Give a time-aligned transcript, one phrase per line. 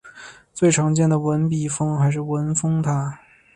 [0.51, 3.19] 最常见的文笔峰还是文峰塔。